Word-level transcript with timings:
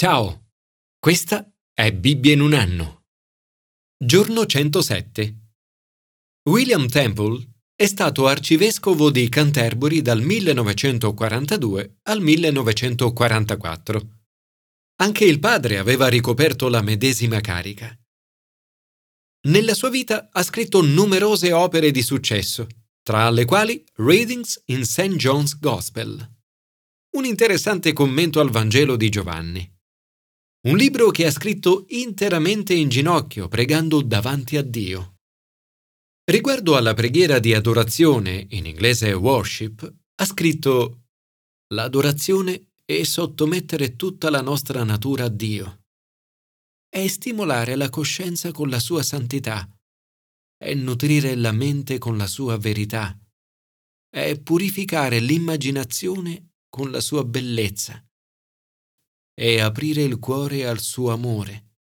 Ciao, 0.00 0.52
questa 1.00 1.52
è 1.74 1.92
Bibbia 1.92 2.32
in 2.32 2.40
un 2.40 2.54
anno. 2.54 3.06
Giorno 3.98 4.46
107. 4.46 5.36
William 6.48 6.86
Temple 6.86 7.64
è 7.74 7.84
stato 7.84 8.28
arcivescovo 8.28 9.10
di 9.10 9.28
Canterbury 9.28 10.00
dal 10.00 10.20
1942 10.20 11.98
al 12.02 12.20
1944. 12.20 14.08
Anche 15.00 15.24
il 15.24 15.40
padre 15.40 15.78
aveva 15.78 16.06
ricoperto 16.06 16.68
la 16.68 16.80
medesima 16.80 17.40
carica. 17.40 17.92
Nella 19.48 19.74
sua 19.74 19.90
vita 19.90 20.28
ha 20.30 20.44
scritto 20.44 20.80
numerose 20.80 21.50
opere 21.50 21.90
di 21.90 22.02
successo, 22.02 22.68
tra 23.02 23.28
le 23.30 23.44
quali 23.44 23.84
Readings 23.94 24.62
in 24.66 24.84
St. 24.84 25.16
John's 25.16 25.58
Gospel, 25.58 26.36
un 27.16 27.24
interessante 27.24 27.92
commento 27.92 28.38
al 28.38 28.50
Vangelo 28.50 28.94
di 28.94 29.08
Giovanni. 29.08 29.76
Un 30.68 30.76
libro 30.76 31.08
che 31.08 31.24
ha 31.24 31.30
scritto 31.30 31.86
interamente 31.88 32.74
in 32.74 32.90
ginocchio, 32.90 33.48
pregando 33.48 34.02
davanti 34.02 34.58
a 34.58 34.62
Dio. 34.62 35.14
Riguardo 36.30 36.76
alla 36.76 36.92
preghiera 36.92 37.38
di 37.38 37.54
adorazione, 37.54 38.46
in 38.50 38.66
inglese 38.66 39.14
worship, 39.14 39.90
ha 40.16 40.24
scritto 40.26 41.04
L'adorazione 41.72 42.72
è 42.84 43.02
sottomettere 43.02 43.96
tutta 43.96 44.28
la 44.28 44.42
nostra 44.42 44.84
natura 44.84 45.24
a 45.24 45.28
Dio. 45.30 45.84
È 46.86 47.06
stimolare 47.06 47.74
la 47.74 47.88
coscienza 47.88 48.52
con 48.52 48.68
la 48.68 48.78
sua 48.78 49.02
santità. 49.02 49.66
È 50.54 50.74
nutrire 50.74 51.34
la 51.34 51.52
mente 51.52 51.96
con 51.96 52.18
la 52.18 52.26
sua 52.26 52.58
verità. 52.58 53.18
È 54.06 54.38
purificare 54.38 55.18
l'immaginazione 55.18 56.50
con 56.68 56.90
la 56.90 57.00
sua 57.00 57.24
bellezza 57.24 58.02
è 59.38 59.60
aprire 59.60 60.02
il 60.02 60.18
cuore 60.18 60.66
al 60.66 60.80
suo 60.80 61.12
amore 61.12 61.74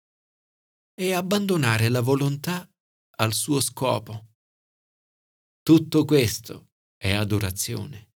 e 0.94 1.14
abbandonare 1.14 1.90
la 1.90 2.02
volontà 2.02 2.70
al 3.16 3.34
suo 3.34 3.60
scopo. 3.62 4.28
Tutto 5.64 6.06
questo 6.06 6.68
è 6.96 7.14
adorazione. 7.14 8.12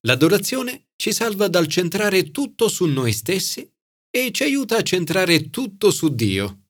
L'adorazione 0.00 0.88
ci 0.96 1.14
salva 1.14 1.48
dal 1.48 1.68
centrare 1.68 2.30
tutto 2.32 2.68
su 2.68 2.84
noi 2.84 3.14
stessi 3.14 3.66
e 4.10 4.30
ci 4.30 4.42
aiuta 4.42 4.76
a 4.76 4.82
centrare 4.82 5.48
tutto 5.48 5.90
su 5.90 6.14
Dio. 6.14 6.66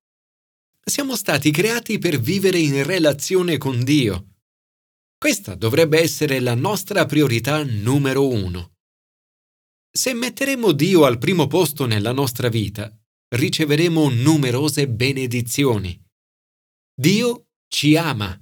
Siamo 0.81 1.17
stati 1.17 1.51
creati 1.51 1.99
per 1.99 2.21
vivere 2.21 2.61
in 2.61 2.85
relazione 2.85 3.59
con 3.59 3.83
Dio. 3.83 4.37
Questa 5.19 5.57
dovrebbe 5.57 6.01
essere 6.01 6.39
la 6.39 6.55
nostra 6.55 7.05
priorità 7.05 7.65
numero 7.65 8.29
uno. 8.29 8.74
Se 9.97 10.13
metteremo 10.13 10.73
Dio 10.73 11.05
al 11.05 11.19
primo 11.19 11.47
posto 11.47 11.87
nella 11.87 12.11
nostra 12.11 12.49
vita, 12.49 12.93
riceveremo 13.29 14.09
numerose 14.11 14.89
benedizioni. 14.89 15.97
Dio 16.93 17.51
ci 17.69 17.97
ama. 17.97 18.37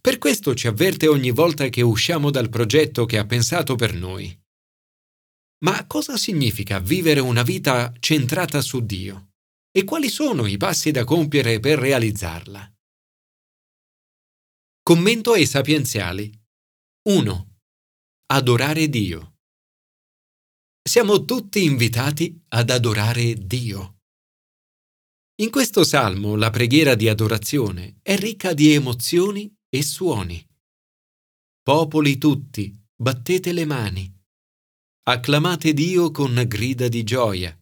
Per 0.00 0.16
questo 0.16 0.54
ci 0.54 0.66
avverte 0.66 1.08
ogni 1.08 1.30
volta 1.30 1.68
che 1.68 1.82
usciamo 1.82 2.30
dal 2.30 2.48
progetto 2.48 3.04
che 3.04 3.18
ha 3.18 3.26
pensato 3.26 3.74
per 3.74 3.92
noi. 3.92 4.34
Ma 5.62 5.86
cosa 5.86 6.16
significa 6.16 6.78
vivere 6.78 7.20
una 7.20 7.42
vita 7.42 7.92
centrata 8.00 8.62
su 8.62 8.80
Dio? 8.80 9.32
E 9.70 9.84
quali 9.84 10.08
sono 10.08 10.46
i 10.46 10.56
passi 10.56 10.90
da 10.90 11.04
compiere 11.04 11.60
per 11.60 11.78
realizzarla? 11.78 12.72
Commento 14.82 15.32
ai 15.34 15.44
sapienziali. 15.44 16.32
1. 17.08 17.58
Adorare 18.32 18.88
Dio 18.88 19.29
siamo 20.82 21.24
tutti 21.24 21.62
invitati 21.62 22.42
ad 22.48 22.70
adorare 22.70 23.34
Dio. 23.34 23.98
In 25.40 25.50
questo 25.50 25.84
salmo 25.84 26.36
la 26.36 26.50
preghiera 26.50 26.94
di 26.94 27.08
adorazione 27.08 27.98
è 28.02 28.16
ricca 28.16 28.52
di 28.54 28.72
emozioni 28.72 29.54
e 29.68 29.82
suoni. 29.82 30.44
Popoli 31.62 32.18
tutti, 32.18 32.74
battete 32.94 33.52
le 33.52 33.64
mani. 33.64 34.12
Acclamate 35.04 35.72
Dio 35.72 36.10
con 36.10 36.42
grida 36.46 36.88
di 36.88 37.04
gioia. 37.04 37.56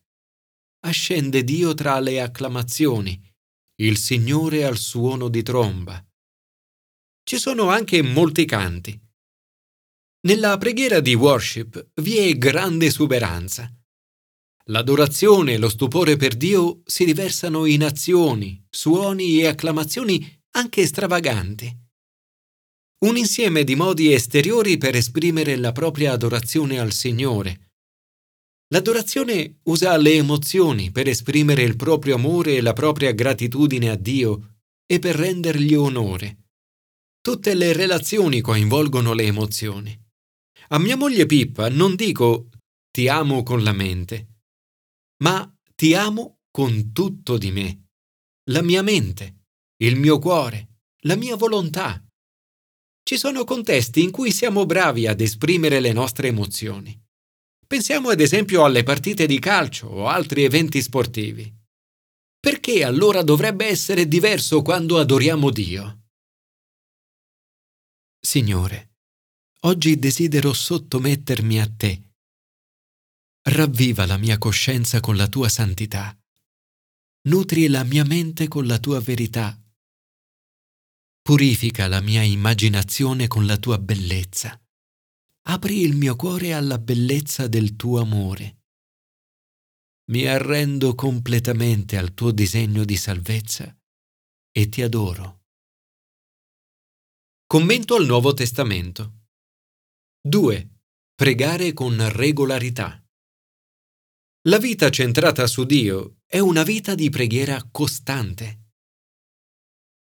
Ascende 0.87 1.45
Dio 1.45 1.75
tra 1.75 1.99
le 2.01 2.21
acclamazioni, 2.21 3.21
il 3.81 3.97
Signore 3.97 4.65
al 4.65 4.79
suono 4.79 5.29
di 5.29 5.43
tromba. 5.43 6.05
Ci 7.23 7.39
sono 7.39 7.69
anche 7.69 8.01
molti 8.03 8.45
canti. 8.45 9.08
Nella 10.29 10.59
preghiera 10.59 11.01
di 11.01 11.15
worship 11.15 11.93
vi 12.03 12.19
è 12.19 12.37
grande 12.37 12.85
esuberanza. 12.85 13.67
L'adorazione 14.67 15.55
e 15.55 15.57
lo 15.57 15.71
stupore 15.71 16.17
per 16.17 16.35
Dio 16.35 16.83
si 16.85 17.05
riversano 17.05 17.65
in 17.65 17.83
azioni, 17.83 18.63
suoni 18.69 19.41
e 19.41 19.47
acclamazioni 19.47 20.43
anche 20.51 20.85
stravaganti. 20.85 21.75
Un 23.07 23.17
insieme 23.17 23.65
di 23.65 23.75
modi 23.75 24.13
esteriori 24.13 24.77
per 24.77 24.97
esprimere 24.97 25.57
la 25.57 25.73
propria 25.73 26.13
adorazione 26.13 26.79
al 26.79 26.93
Signore. 26.93 27.71
L'adorazione 28.67 29.61
usa 29.63 29.97
le 29.97 30.13
emozioni 30.13 30.91
per 30.91 31.09
esprimere 31.09 31.63
il 31.63 31.77
proprio 31.77 32.17
amore 32.17 32.57
e 32.57 32.61
la 32.61 32.75
propria 32.75 33.13
gratitudine 33.13 33.89
a 33.89 33.97
Dio 33.97 34.57
e 34.85 34.99
per 34.99 35.17
rendergli 35.17 35.73
onore. 35.73 36.51
Tutte 37.19 37.55
le 37.55 37.73
relazioni 37.73 38.43
coinvolgono 38.43 39.15
le 39.15 39.23
emozioni. 39.23 40.07
A 40.71 40.79
mia 40.79 40.97
moglie 40.97 41.25
Pippa 41.25 41.71
non 41.71 41.95
dico 41.95 42.51
ti 42.91 43.09
amo 43.09 43.43
con 43.43 43.63
la 43.63 43.73
mente, 43.73 44.43
ma 45.23 45.51
ti 45.75 45.95
amo 45.95 46.41
con 46.51 46.93
tutto 46.93 47.39
di 47.39 47.51
me, 47.51 47.87
la 48.51 48.61
mia 48.61 48.83
mente, 48.83 49.45
il 49.83 49.97
mio 49.97 50.19
cuore, 50.19 50.81
la 51.05 51.17
mia 51.17 51.37
volontà. 51.37 52.05
Ci 53.03 53.17
sono 53.17 53.45
contesti 53.45 54.03
in 54.03 54.11
cui 54.11 54.31
siamo 54.31 54.67
bravi 54.67 55.07
ad 55.07 55.23
esprimere 55.23 55.81
le 55.81 55.93
nostre 55.93 56.29
emozioni. 56.29 57.01
Pensiamo 57.67 58.11
ad 58.11 58.21
esempio 58.21 58.65
alle 58.65 58.83
partite 58.83 59.25
di 59.25 59.39
calcio 59.39 59.87
o 59.87 60.07
altri 60.09 60.45
eventi 60.45 60.83
sportivi. 60.83 61.51
Perché 62.39 62.85
allora 62.85 63.23
dovrebbe 63.23 63.67
essere 63.67 64.07
diverso 64.07 64.61
quando 64.61 64.99
adoriamo 64.99 65.51
Dio? 65.51 66.09
Signore, 68.21 68.88
Oggi 69.63 69.99
desidero 69.99 70.53
sottomettermi 70.53 71.61
a 71.61 71.69
te. 71.69 72.13
Ravviva 73.43 74.07
la 74.07 74.17
mia 74.17 74.39
coscienza 74.39 75.01
con 75.01 75.17
la 75.17 75.27
tua 75.27 75.49
santità. 75.49 76.17
Nutri 77.23 77.67
la 77.67 77.83
mia 77.83 78.05
mente 78.05 78.47
con 78.47 78.69
la 78.69 78.79
tua 78.79 79.01
verità. 79.01 79.61
Purifica 81.21 81.89
la 81.89 82.01
mia 82.01 82.23
immaginazione 82.23 83.27
con 83.27 83.47
la 83.47 83.57
tua 83.57 83.79
bellezza. 83.79 84.57
Apri 85.49 85.81
il 85.81 85.97
mio 85.97 86.15
cuore 86.15 86.53
alla 86.53 86.79
bellezza 86.79 87.49
del 87.49 87.75
tuo 87.75 88.01
amore. 88.01 88.63
Mi 90.13 90.25
arrendo 90.27 90.95
completamente 90.95 91.97
al 91.97 92.15
tuo 92.15 92.31
disegno 92.31 92.85
di 92.85 92.97
salvezza 92.97 93.77
e 94.53 94.69
ti 94.69 94.83
adoro. 94.83 95.47
Commento 97.45 97.97
al 97.97 98.07
Nuovo 98.07 98.33
Testamento. 98.35 99.18
2. 100.21 100.69
Pregare 101.15 101.73
con 101.73 101.97
regolarità. 102.11 103.01
La 104.49 104.59
vita 104.59 104.91
centrata 104.91 105.47
su 105.47 105.65
Dio 105.65 106.17
è 106.27 106.41
una 106.41 106.65
vita 106.65 106.97
di 106.97 107.09
preghiera 107.09 107.67
costante. 107.71 108.73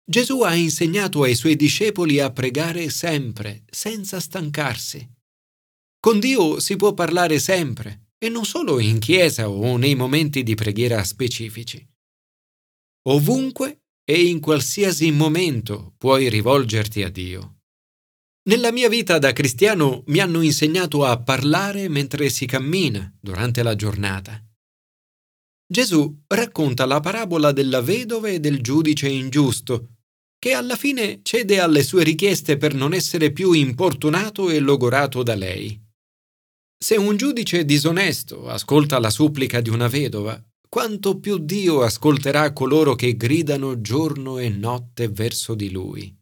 Gesù 0.04 0.42
ha 0.42 0.54
insegnato 0.54 1.22
ai 1.22 1.34
suoi 1.34 1.56
discepoli 1.56 2.20
a 2.20 2.30
pregare 2.30 2.90
sempre, 2.90 3.64
senza 3.70 4.20
stancarsi. 4.20 5.10
Con 5.98 6.20
Dio 6.20 6.60
si 6.60 6.76
può 6.76 6.92
parlare 6.92 7.38
sempre, 7.38 8.08
e 8.18 8.28
non 8.28 8.44
solo 8.44 8.80
in 8.80 8.98
chiesa 8.98 9.48
o 9.48 9.78
nei 9.78 9.94
momenti 9.94 10.42
di 10.42 10.54
preghiera 10.54 11.02
specifici. 11.02 11.82
Ovunque 13.08 13.84
e 14.04 14.22
in 14.22 14.40
qualsiasi 14.40 15.10
momento 15.12 15.94
puoi 15.96 16.28
rivolgerti 16.28 17.02
a 17.02 17.08
Dio. 17.08 17.60
Nella 18.46 18.72
mia 18.72 18.90
vita 18.90 19.18
da 19.18 19.32
cristiano 19.32 20.02
mi 20.08 20.18
hanno 20.18 20.42
insegnato 20.42 21.04
a 21.06 21.18
parlare 21.18 21.88
mentre 21.88 22.28
si 22.28 22.44
cammina 22.44 23.10
durante 23.18 23.62
la 23.62 23.74
giornata. 23.74 24.38
Gesù 25.66 26.24
racconta 26.26 26.84
la 26.84 27.00
parabola 27.00 27.52
della 27.52 27.80
vedova 27.80 28.28
e 28.28 28.40
del 28.40 28.60
giudice 28.60 29.08
ingiusto, 29.08 29.94
che 30.38 30.52
alla 30.52 30.76
fine 30.76 31.20
cede 31.22 31.58
alle 31.58 31.82
sue 31.82 32.04
richieste 32.04 32.58
per 32.58 32.74
non 32.74 32.92
essere 32.92 33.32
più 33.32 33.52
importunato 33.52 34.50
e 34.50 34.58
logorato 34.58 35.22
da 35.22 35.34
lei. 35.34 35.80
Se 36.76 36.96
un 36.96 37.16
giudice 37.16 37.64
disonesto 37.64 38.46
ascolta 38.50 38.98
la 38.98 39.08
supplica 39.08 39.62
di 39.62 39.70
una 39.70 39.88
vedova, 39.88 40.38
quanto 40.68 41.18
più 41.18 41.38
Dio 41.38 41.80
ascolterà 41.80 42.52
coloro 42.52 42.94
che 42.94 43.16
gridano 43.16 43.80
giorno 43.80 44.36
e 44.36 44.50
notte 44.50 45.08
verso 45.08 45.54
di 45.54 45.70
lui. 45.70 46.14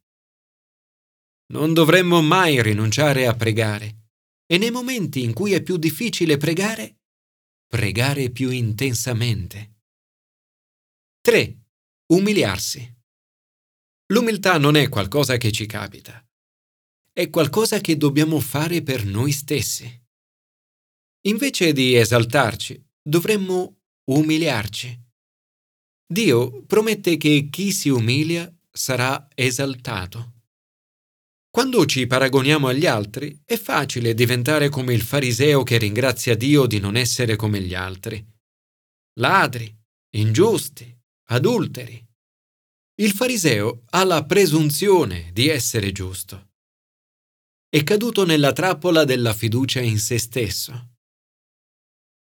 Non 1.52 1.75
dovremmo 1.75 2.22
mai 2.22 2.62
rinunciare 2.62 3.26
a 3.26 3.37
pregare 3.37 4.08
e 4.46 4.56
nei 4.56 4.70
momenti 4.70 5.22
in 5.22 5.34
cui 5.34 5.52
è 5.52 5.62
più 5.62 5.76
difficile 5.76 6.38
pregare, 6.38 7.00
pregare 7.66 8.31
più 8.31 8.49
intensamente. 8.49 9.81
3. 11.20 11.60
Umiliarsi. 12.06 12.96
L'umiltà 14.12 14.56
non 14.56 14.76
è 14.76 14.88
qualcosa 14.88 15.37
che 15.37 15.52
ci 15.52 15.66
capita, 15.66 16.26
è 17.12 17.28
qualcosa 17.28 17.82
che 17.82 17.98
dobbiamo 17.98 18.40
fare 18.40 18.82
per 18.82 19.05
noi 19.05 19.31
stessi. 19.31 20.02
Invece 21.26 21.75
di 21.75 21.94
esaltarci, 21.96 22.82
dovremmo 23.02 23.82
umiliarci. 24.05 25.00
Dio 26.06 26.62
promette 26.62 27.19
che 27.19 27.48
chi 27.50 27.72
si 27.72 27.90
umilia 27.90 28.50
sarà 28.70 29.28
esaltato. 29.34 30.31
Quando 31.52 31.84
ci 31.84 32.06
paragoniamo 32.06 32.69
agli 32.69 32.87
altri, 32.87 33.38
è 33.44 33.58
facile 33.58 34.14
diventare 34.14 34.70
come 34.70 34.94
il 34.94 35.02
fariseo 35.02 35.62
che 35.62 35.76
ringrazia 35.76 36.34
Dio 36.34 36.64
di 36.64 36.81
non 36.81 36.96
essere 36.96 37.37
come 37.37 37.60
gli 37.60 37.75
altri. 37.75 38.26
Ladri, 39.20 39.70
ingiusti, 40.16 40.99
adulteri. 41.28 42.02
Il 42.94 43.12
fariseo 43.12 43.82
ha 43.90 44.02
la 44.02 44.25
presunzione 44.25 45.28
di 45.34 45.49
essere 45.49 45.93
giusto. 45.93 46.52
È 47.69 47.82
caduto 47.84 48.25
nella 48.25 48.52
trappola 48.52 49.05
della 49.05 49.34
fiducia 49.34 49.81
in 49.81 49.98
se 49.98 50.16
stesso. 50.16 50.94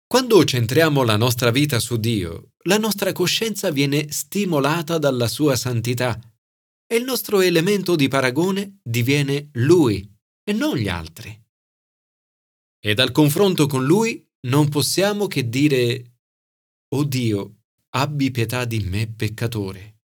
Quando 0.05 0.45
centriamo 0.45 1.05
la 1.05 1.17
nostra 1.17 1.53
vita 1.53 1.79
su 1.79 1.97
Dio, 1.97 2.55
la 2.65 2.77
nostra 2.77 3.13
coscienza 3.13 3.71
viene 3.71 4.11
stimolata 4.11 4.99
dalla 4.99 5.29
sua 5.29 5.55
santità 5.55 6.21
e 6.93 6.97
il 6.97 7.05
nostro 7.05 7.41
elemento 7.41 7.97
di 7.97 8.07
paragone 8.07 8.81
diviene 8.83 9.49
Lui 9.53 10.07
e 10.45 10.53
non 10.53 10.77
gli 10.77 10.89
altri. 10.89 11.43
E 12.79 12.93
dal 12.93 13.13
confronto 13.13 13.67
con 13.67 13.87
Lui 13.87 14.23
non 14.49 14.69
possiamo 14.69 15.27
che 15.27 15.49
dire, 15.49 16.17
Oh 16.95 17.05
Dio, 17.05 17.63
abbi 17.95 18.31
pietà 18.31 18.67
di 18.67 18.81
me 18.81 19.11
peccatore. 19.11 20.01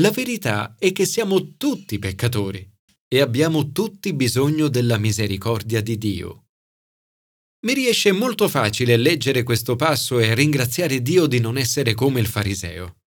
La 0.00 0.10
verità 0.10 0.74
è 0.78 0.90
che 0.92 1.04
siamo 1.04 1.56
tutti 1.58 1.98
peccatori 1.98 2.66
e 3.06 3.20
abbiamo 3.20 3.72
tutti 3.72 4.14
bisogno 4.14 4.68
della 4.68 4.96
misericordia 4.96 5.82
di 5.82 5.98
Dio. 5.98 6.46
Mi 7.66 7.74
riesce 7.74 8.10
molto 8.10 8.48
facile 8.48 8.96
leggere 8.96 9.42
questo 9.42 9.76
passo 9.76 10.18
e 10.18 10.34
ringraziare 10.34 11.02
Dio 11.02 11.26
di 11.26 11.40
non 11.40 11.58
essere 11.58 11.92
come 11.92 12.20
il 12.20 12.26
fariseo. 12.26 13.00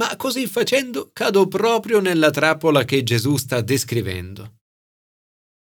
Ma 0.00 0.16
così 0.16 0.46
facendo 0.46 1.10
cado 1.12 1.46
proprio 1.46 2.00
nella 2.00 2.30
trappola 2.30 2.86
che 2.86 3.02
Gesù 3.02 3.36
sta 3.36 3.60
descrivendo. 3.60 4.60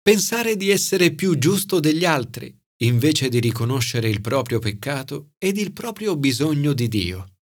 Pensare 0.02 0.54
di 0.54 0.68
essere 0.68 1.14
più 1.14 1.38
giusto 1.38 1.80
degli 1.80 2.04
altri, 2.04 2.54
invece 2.82 3.30
di 3.30 3.40
riconoscere 3.40 4.10
il 4.10 4.20
proprio 4.20 4.58
peccato 4.58 5.30
ed 5.38 5.56
il 5.56 5.72
proprio 5.72 6.14
bisogno 6.16 6.74
di 6.74 6.88
Dio. 6.88 7.36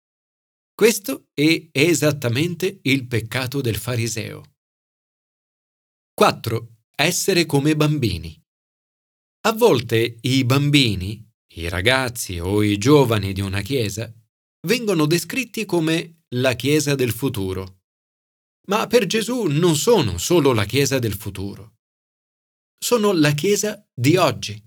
Questo 0.75 1.29
è 1.32 1.69
esattamente 1.70 2.81
il 2.82 3.06
peccato 3.06 3.61
del 3.61 3.76
fariseo. 3.76 4.43
4. 6.14 6.69
Essere 6.96 7.46
come 7.46 7.76
bambini. 7.76 8.37
A 9.43 9.52
volte 9.52 10.17
i 10.20 10.44
bambini, 10.44 11.25
i 11.55 11.69
ragazzi 11.69 12.40
o 12.40 12.61
i 12.61 12.76
giovani 12.76 13.32
di 13.32 13.40
una 13.40 13.61
chiesa 13.61 14.12
vengono 14.67 15.06
descritti 15.06 15.64
come 15.64 16.21
la 16.34 16.55
chiesa 16.55 16.94
del 16.94 17.12
futuro. 17.12 17.81
Ma 18.69 18.87
per 18.87 19.06
Gesù 19.06 19.44
non 19.44 19.76
sono 19.76 20.19
solo 20.19 20.52
la 20.52 20.64
chiesa 20.64 20.99
del 20.99 21.14
futuro. 21.14 21.79
Sono 22.79 23.12
la 23.12 23.32
chiesa 23.32 23.87
di 23.93 24.17
oggi. 24.17 24.62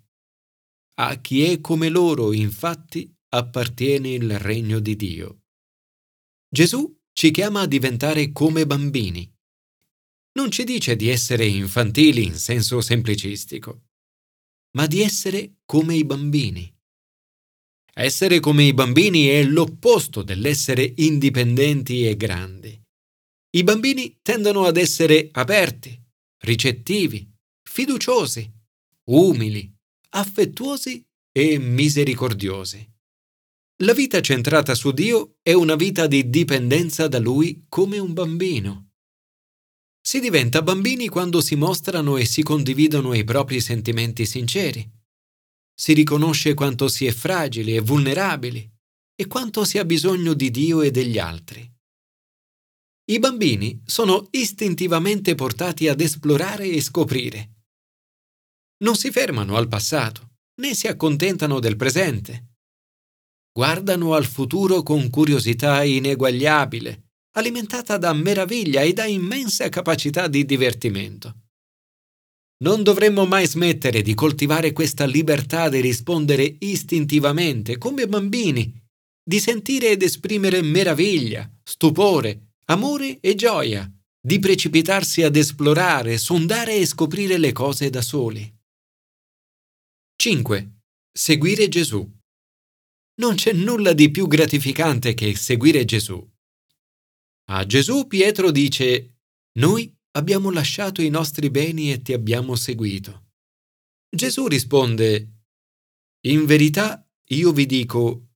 A 0.98 1.16
chi 1.22 1.44
è 1.44 1.60
come 1.62 1.90
loro, 1.90 2.34
infatti, 2.34 3.14
appartiene 3.30 4.10
il 4.10 4.40
regno 4.40 4.80
di 4.80 4.96
Dio. 4.96 5.44
Gesù 6.48 6.94
ci 7.14 7.32
chiama 7.32 7.62
a 7.62 7.68
diventare 7.68 8.32
come 8.32 8.66
bambini. 8.66 9.30
Non 10.34 10.52
ci 10.52 10.64
dice 10.64 10.96
di 10.96 11.10
essere 11.10 11.46
infantili 11.46 12.24
in 12.24 12.36
senso 12.38 12.82
semplicistico 12.82 13.86
ma 14.76 14.86
di 14.88 15.02
essere 15.02 15.56
come 15.66 15.96
i 15.96 16.06
bambini. 16.06 16.72
Essere 17.98 18.42
come 18.42 18.66
i 18.66 18.74
bambini 18.74 19.28
è 19.28 19.42
l'opposto 19.46 20.22
dell'essere 20.22 20.94
indipendenti 20.98 22.06
e 22.06 22.18
grandi. 22.18 22.78
I 23.52 23.64
bambini 23.64 24.20
tendono 24.22 24.66
ad 24.66 24.76
essere 24.76 25.30
aperti, 25.32 25.98
ricettivi, 26.44 27.26
fiduciosi, 27.64 28.52
umili, 29.06 29.74
affettuosi 30.10 31.06
e 31.32 31.58
misericordiosi. 31.58 32.86
La 33.84 33.94
vita 33.94 34.20
centrata 34.20 34.76
su 34.76 34.92
Dio 34.92 35.38
è 35.42 35.54
una 35.54 35.76
vita 35.76 36.06
di 36.06 36.30
dipendenza 36.30 37.08
da 37.08 37.20
Lui 37.20 37.64
come 37.70 37.98
un 37.98 38.12
bambino. 38.12 38.90
Si 40.02 40.20
diventa 40.20 40.62
bambini 40.62 41.08
quando 41.08 41.40
si 41.40 41.56
mostrano 41.56 42.18
e 42.18 42.26
si 42.26 42.44
condividono 42.44 43.14
i 43.14 43.24
propri 43.24 43.62
sentimenti 43.62 44.26
sinceri. 44.26 44.95
Si 45.78 45.94
riconosce 45.94 46.54
quanto 46.54 46.88
si 46.88 47.06
è 47.06 47.12
fragili 47.12 47.76
e 47.76 47.82
vulnerabili 47.82 48.72
e 49.14 49.28
quanto 49.28 49.66
si 49.66 49.78
ha 49.78 49.86
bisogno 49.86 50.34
di 50.34 50.50
Dio 50.50 50.82
e 50.82 50.92
degli 50.92 51.20
altri. 51.20 51.70
I 53.08 53.20
bambini 53.20 53.82
sono 53.86 54.28
istintivamente 54.32 55.36
portati 55.36 55.88
ad 55.88 56.02
esplorare 56.02 56.68
e 56.68 56.82
scoprire. 56.82 57.52
Non 58.84 58.96
si 58.96 59.12
fermano 59.12 59.58
al 59.58 59.68
passato, 59.68 60.38
né 60.62 60.74
si 60.74 60.88
accontentano 60.88 61.60
del 61.60 61.76
presente. 61.76 62.56
Guardano 63.52 64.14
al 64.16 64.26
futuro 64.26 64.82
con 64.82 65.10
curiosità 65.10 65.84
ineguagliabile 65.84 67.04
alimentata 67.38 67.98
da 67.98 68.14
meraviglia 68.14 68.82
e 68.82 68.94
da 68.94 69.06
immensa 69.06 69.70
capacità 69.70 70.28
di 70.28 70.46
divertimento. 70.46 71.45
Non 72.66 72.82
dovremmo 72.82 73.28
mai 73.28 73.46
smettere 73.46 74.02
di 74.02 74.16
coltivare 74.16 74.74
questa 74.74 75.06
libertà 75.06 75.70
di 75.70 75.82
rispondere 75.82 76.56
istintivamente, 76.62 77.78
come 77.78 78.08
bambini, 78.08 78.74
di 79.24 79.40
sentire 79.40 79.92
ed 79.92 80.02
esprimere 80.02 80.64
meraviglia, 80.64 81.48
stupore, 81.64 82.54
amore 82.66 83.20
e 83.20 83.36
gioia, 83.36 83.88
di 84.20 84.40
precipitarsi 84.40 85.22
ad 85.22 85.36
esplorare, 85.36 86.18
sondare 86.18 86.78
e 86.78 86.88
scoprire 86.88 87.38
le 87.38 87.52
cose 87.52 87.92
da 87.92 88.02
soli. 88.02 88.52
5. 90.16 90.80
Seguire 91.12 91.68
Gesù. 91.68 92.04
Non 93.22 93.36
c'è 93.36 93.54
nulla 93.54 93.94
di 93.94 94.10
più 94.10 94.26
gratificante 94.26 95.14
che 95.14 95.36
seguire 95.36 95.86
Gesù. 95.86 96.20
A 97.52 97.64
Gesù 97.68 98.08
Pietro 98.08 98.50
dice, 98.50 99.18
Noi 99.60 99.95
abbiamo 100.16 100.52
lasciato 100.52 101.02
i 101.02 101.10
nostri 101.10 101.50
beni 101.50 101.92
e 101.92 102.02
ti 102.02 102.14
abbiamo 102.14 102.56
seguito. 102.56 103.32
Gesù 104.10 104.48
risponde, 104.48 105.44
In 106.28 106.46
verità 106.46 107.08
io 107.30 107.52
vi 107.52 107.66
dico, 107.66 108.28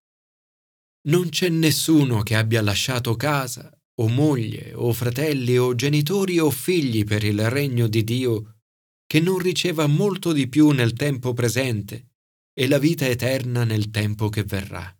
non 1.07 1.29
c'è 1.29 1.49
nessuno 1.49 2.21
che 2.21 2.35
abbia 2.35 2.61
lasciato 2.61 3.15
casa, 3.15 3.71
o 4.01 4.07
moglie, 4.07 4.73
o 4.73 4.91
fratelli, 4.93 5.57
o 5.57 5.73
genitori, 5.73 6.39
o 6.39 6.49
figli 6.49 7.03
per 7.03 7.23
il 7.23 7.49
regno 7.49 7.87
di 7.87 8.03
Dio, 8.03 8.59
che 9.05 9.19
non 9.19 9.39
riceva 9.39 9.87
molto 9.87 10.33
di 10.33 10.47
più 10.47 10.69
nel 10.71 10.93
tempo 10.93 11.33
presente 11.33 12.09
e 12.53 12.67
la 12.67 12.77
vita 12.77 13.07
eterna 13.07 13.63
nel 13.63 13.89
tempo 13.89 14.29
che 14.29 14.43
verrà. 14.43 14.93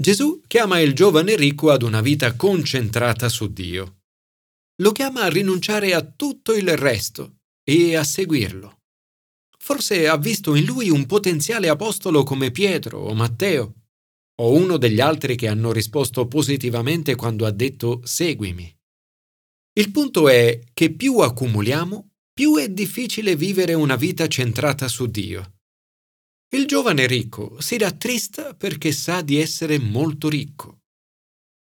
Gesù 0.00 0.42
chiama 0.46 0.80
il 0.80 0.94
giovane 0.94 1.36
ricco 1.36 1.70
ad 1.70 1.82
una 1.82 2.00
vita 2.00 2.34
concentrata 2.34 3.28
su 3.28 3.52
Dio. 3.52 3.97
Lo 4.80 4.92
chiama 4.92 5.22
a 5.22 5.28
rinunciare 5.28 5.92
a 5.92 6.02
tutto 6.02 6.54
il 6.54 6.76
resto 6.76 7.38
e 7.64 7.96
a 7.96 8.04
seguirlo. 8.04 8.78
Forse 9.58 10.08
ha 10.08 10.16
visto 10.16 10.54
in 10.54 10.64
lui 10.64 10.88
un 10.88 11.04
potenziale 11.06 11.68
apostolo 11.68 12.22
come 12.22 12.52
Pietro 12.52 13.00
o 13.00 13.12
Matteo, 13.12 13.74
o 14.40 14.52
uno 14.52 14.76
degli 14.76 15.00
altri 15.00 15.34
che 15.34 15.48
hanno 15.48 15.72
risposto 15.72 16.28
positivamente 16.28 17.16
quando 17.16 17.44
ha 17.44 17.50
detto 17.50 18.00
seguimi. 18.04 18.72
Il 19.72 19.90
punto 19.90 20.28
è 20.28 20.60
che 20.72 20.92
più 20.94 21.18
accumuliamo, 21.18 22.10
più 22.32 22.56
è 22.56 22.68
difficile 22.68 23.34
vivere 23.34 23.74
una 23.74 23.96
vita 23.96 24.28
centrata 24.28 24.86
su 24.86 25.06
Dio. 25.06 25.54
Il 26.54 26.66
giovane 26.66 27.06
ricco 27.06 27.60
si 27.60 27.76
rattrista 27.78 28.54
perché 28.54 28.92
sa 28.92 29.22
di 29.22 29.40
essere 29.40 29.78
molto 29.78 30.28
ricco. 30.28 30.77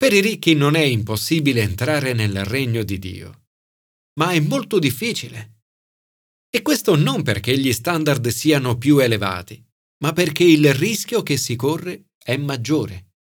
Per 0.02 0.14
i 0.14 0.20
ricchi 0.20 0.56
non 0.56 0.74
è 0.74 0.82
impossibile 0.82 1.62
entrare 1.62 2.14
nel 2.14 2.44
regno 2.44 2.82
di 2.82 2.98
Dio, 2.98 3.50
ma 4.18 4.32
è 4.32 4.40
molto 4.40 4.80
difficile. 4.80 5.60
E 6.50 6.64
questo 6.64 6.96
non 6.96 7.22
perché 7.22 7.56
gli 7.56 7.72
standard 7.72 8.28
siano 8.30 8.80
più 8.80 8.98
elevati, 8.98 9.64
ma 10.00 10.12
perché 10.12 10.44
il 10.44 10.74
rischio 10.74 11.22
che 11.22 11.38
si 11.38 11.56
corre 11.56 12.14
è 12.18 12.36
maggiore. 12.36 13.12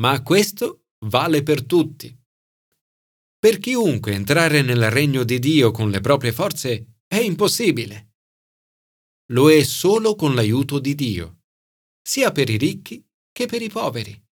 Ma 0.00 0.22
questo 0.22 0.86
vale 1.04 1.42
per 1.42 1.66
tutti. 1.66 2.18
Per 3.38 3.58
chiunque 3.58 4.14
entrare 4.14 4.62
nel 4.62 4.88
regno 4.88 5.24
di 5.24 5.38
Dio 5.38 5.72
con 5.72 5.90
le 5.90 6.00
proprie 6.00 6.32
forze 6.32 7.02
è 7.06 7.18
impossibile. 7.18 8.14
lo 9.32 9.50
è 9.50 9.62
solo 9.62 10.14
con 10.14 10.34
l'aiuto 10.34 10.78
di 10.78 10.94
Dio, 10.94 11.40
sia 12.00 12.32
per 12.32 12.48
i 12.48 12.56
ricchi 12.56 13.06
che 13.30 13.44
per 13.44 13.60
i 13.60 13.68
poveri. 13.68 14.28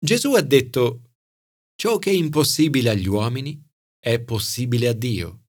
Gesù 0.00 0.34
ha 0.34 0.42
detto, 0.42 1.14
ciò 1.74 1.98
che 1.98 2.10
è 2.10 2.14
impossibile 2.14 2.90
agli 2.90 3.08
uomini 3.08 3.60
è 3.98 4.20
possibile 4.20 4.88
a 4.88 4.92
Dio. 4.92 5.46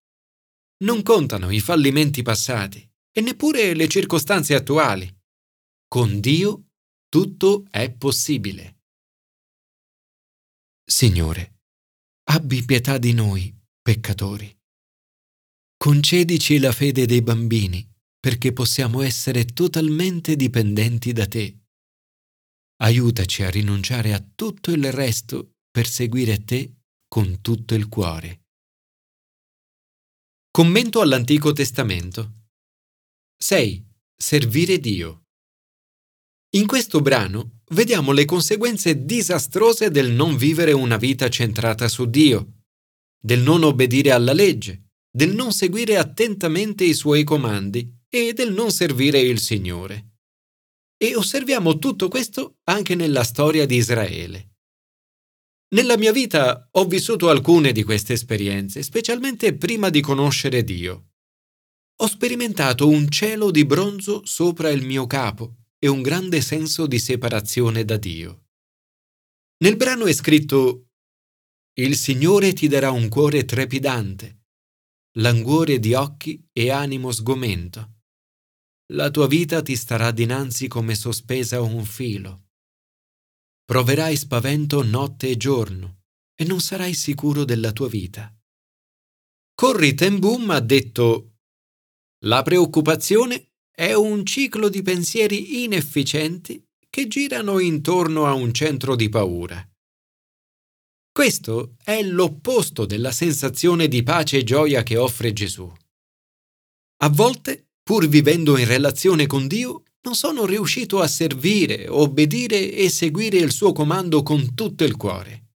Non 0.83 1.03
contano 1.03 1.51
i 1.51 1.59
fallimenti 1.59 2.21
passati 2.21 2.87
e 3.11 3.21
neppure 3.21 3.73
le 3.73 3.87
circostanze 3.87 4.55
attuali. 4.55 5.13
Con 5.87 6.19
Dio 6.19 6.69
tutto 7.09 7.65
è 7.69 7.91
possibile. 7.91 8.77
Signore, 10.83 11.59
abbi 12.29 12.63
pietà 12.65 12.97
di 12.97 13.13
noi, 13.13 13.55
peccatori. 13.81 14.55
Concedici 15.77 16.59
la 16.59 16.71
fede 16.71 17.05
dei 17.05 17.21
bambini 17.21 17.87
perché 18.19 18.51
possiamo 18.51 19.01
essere 19.01 19.45
totalmente 19.45 20.35
dipendenti 20.35 21.13
da 21.13 21.25
te. 21.25 21.57
Aiutaci 22.81 23.43
a 23.43 23.49
rinunciare 23.49 24.13
a 24.13 24.25
tutto 24.35 24.71
il 24.71 24.89
resto 24.93 25.55
per 25.69 25.85
seguire 25.85 26.45
te 26.45 26.75
con 27.09 27.41
tutto 27.41 27.75
il 27.75 27.89
cuore. 27.89 28.43
Commento 30.49 31.01
all'Antico 31.01 31.51
Testamento. 31.51 32.45
6. 33.37 33.85
Servire 34.15 34.79
Dio. 34.79 35.23
In 36.55 36.67
questo 36.67 37.01
brano 37.01 37.63
vediamo 37.71 38.13
le 38.13 38.23
conseguenze 38.23 39.03
disastrose 39.03 39.89
del 39.89 40.11
non 40.11 40.37
vivere 40.37 40.71
una 40.71 40.95
vita 40.95 41.27
centrata 41.29 41.89
su 41.89 42.05
Dio, 42.09 42.61
del 43.21 43.41
non 43.41 43.63
obbedire 43.63 44.11
alla 44.11 44.33
legge, 44.33 44.91
del 45.11 45.35
non 45.35 45.51
seguire 45.51 45.97
attentamente 45.97 46.85
i 46.85 46.93
suoi 46.93 47.25
comandi 47.25 48.03
e 48.07 48.31
del 48.31 48.53
non 48.53 48.71
servire 48.71 49.19
il 49.19 49.39
Signore. 49.39 50.08
E 51.01 51.15
osserviamo 51.15 51.79
tutto 51.79 52.09
questo 52.09 52.57
anche 52.65 52.93
nella 52.93 53.23
storia 53.23 53.65
di 53.65 53.77
Israele. 53.77 54.55
Nella 55.69 55.95
mia 55.95 56.11
vita 56.11 56.67
ho 56.69 56.85
vissuto 56.85 57.29
alcune 57.29 57.71
di 57.71 57.83
queste 57.83 58.11
esperienze, 58.13 58.83
specialmente 58.83 59.55
prima 59.55 59.89
di 59.89 60.01
conoscere 60.01 60.61
Dio. 60.61 61.11
Ho 62.01 62.07
sperimentato 62.07 62.89
un 62.89 63.07
cielo 63.09 63.49
di 63.49 63.65
bronzo 63.65 64.25
sopra 64.25 64.71
il 64.71 64.85
mio 64.85 65.07
capo 65.07 65.67
e 65.79 65.87
un 65.87 66.01
grande 66.01 66.41
senso 66.41 66.85
di 66.85 66.99
separazione 66.99 67.85
da 67.85 67.95
Dio. 67.95 68.47
Nel 69.59 69.77
brano 69.77 70.05
è 70.05 70.11
scritto 70.11 70.89
Il 71.79 71.95
Signore 71.95 72.51
ti 72.51 72.67
darà 72.67 72.91
un 72.91 73.07
cuore 73.07 73.45
trepidante, 73.45 74.47
languore 75.17 75.79
di 75.79 75.93
occhi 75.93 76.45
e 76.51 76.71
animo 76.71 77.11
sgomento. 77.11 77.98
La 78.93 79.11
tua 79.11 79.27
vita 79.27 79.61
ti 79.61 79.75
starà 79.75 80.09
dinanzi 80.09 80.67
come 80.67 80.95
sospesa 80.95 81.61
un 81.61 81.85
filo. 81.85 82.47
Proverai 83.63 84.17
spavento 84.17 84.83
notte 84.83 85.29
e 85.29 85.37
giorno 85.37 85.99
e 86.33 86.43
non 86.43 86.59
sarai 86.59 86.95
sicuro 86.95 87.45
della 87.45 87.71
tua 87.71 87.87
vita. 87.87 88.35
Corri 89.53 89.93
Ten 89.93 90.17
Boom 90.17 90.49
ha 90.49 90.59
detto 90.59 91.35
La 92.25 92.41
preoccupazione 92.41 93.51
è 93.69 93.93
un 93.93 94.25
ciclo 94.25 94.69
di 94.69 94.81
pensieri 94.81 95.63
inefficienti 95.63 96.65
che 96.89 97.07
girano 97.07 97.59
intorno 97.59 98.25
a 98.25 98.33
un 98.33 98.51
centro 98.53 98.95
di 98.95 99.07
paura. 99.07 99.63
Questo 101.11 101.75
è 101.83 102.01
l'opposto 102.01 102.87
della 102.87 103.11
sensazione 103.11 103.87
di 103.87 104.01
pace 104.01 104.37
e 104.37 104.43
gioia 104.43 104.81
che 104.81 104.97
offre 104.97 105.31
Gesù. 105.31 105.71
A 107.01 107.09
volte 107.09 107.68
pur 107.89 108.07
vivendo 108.07 108.55
in 108.55 108.67
relazione 108.67 109.25
con 109.25 109.47
Dio, 109.47 109.81
non 110.01 110.13
sono 110.13 110.45
riuscito 110.45 110.99
a 110.99 111.07
servire, 111.07 111.87
obbedire 111.87 112.71
e 112.71 112.87
seguire 112.87 113.39
il 113.39 113.51
suo 113.51 113.71
comando 113.71 114.21
con 114.21 114.53
tutto 114.53 114.83
il 114.83 114.95
cuore. 114.95 115.53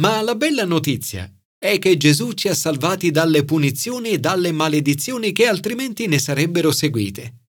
Ma 0.00 0.22
la 0.22 0.36
bella 0.36 0.64
notizia 0.64 1.30
è 1.58 1.78
che 1.78 1.98
Gesù 1.98 2.32
ci 2.32 2.48
ha 2.48 2.54
salvati 2.54 3.10
dalle 3.10 3.44
punizioni 3.44 4.12
e 4.12 4.18
dalle 4.18 4.52
maledizioni 4.52 5.32
che 5.32 5.46
altrimenti 5.46 6.06
ne 6.06 6.18
sarebbero 6.18 6.72
seguite. 6.72 7.48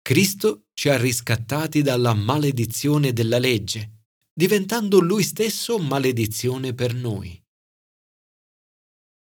Cristo 0.00 0.68
ci 0.72 0.88
ha 0.88 0.96
riscattati 0.96 1.82
dalla 1.82 2.14
maledizione 2.14 3.12
della 3.12 3.38
legge, 3.38 4.06
diventando 4.32 4.98
Lui 4.98 5.24
stesso 5.24 5.76
maledizione 5.76 6.72
per 6.72 6.94
noi. 6.94 7.38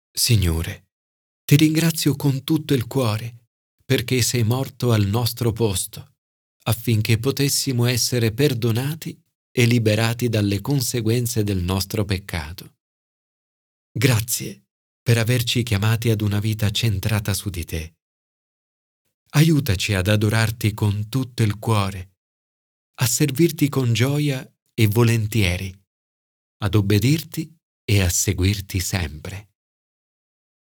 Signore, 0.10 0.86
ti 1.44 1.58
ringrazio 1.58 2.16
con 2.16 2.46
tutto 2.46 2.74
il 2.74 2.88
cuore 2.88 3.40
perché 3.94 4.24
sei 4.24 4.42
morto 4.42 4.92
al 4.92 5.06
nostro 5.06 5.52
posto, 5.52 6.16
affinché 6.64 7.20
potessimo 7.20 7.86
essere 7.86 8.32
perdonati 8.32 9.24
e 9.52 9.66
liberati 9.66 10.30
dalle 10.30 10.62
conseguenze 10.62 11.44
del 11.44 11.62
nostro 11.62 12.04
peccato. 12.04 12.78
Grazie 13.92 14.64
per 15.00 15.20
averci 15.20 15.62
chiamati 15.62 16.10
ad 16.10 16.22
una 16.22 16.40
vita 16.40 16.72
centrata 16.72 17.36
su 17.36 17.52
di 17.52 17.66
te. 17.66 17.98
Aiutaci 19.34 19.94
ad 19.94 20.08
adorarti 20.08 20.74
con 20.74 21.08
tutto 21.08 21.44
il 21.44 21.60
cuore, 21.60 22.16
a 22.96 23.06
servirti 23.06 23.70
con 23.70 23.94
gioia 23.94 24.44
e 24.74 24.88
volentieri, 24.88 25.72
ad 26.64 26.74
obbedirti 26.74 27.56
e 27.86 28.02
a 28.02 28.10
seguirti 28.10 28.80
sempre. 28.80 29.53